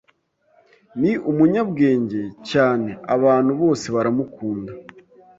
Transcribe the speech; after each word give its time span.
Ni 1.01 1.11
umunyabwenge 1.31 2.21
cyane, 2.49 2.89
abantu 3.15 3.51
bose 3.61 3.85
baramukunda. 3.95 4.71